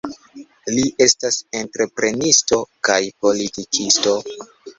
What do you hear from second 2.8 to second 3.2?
kaj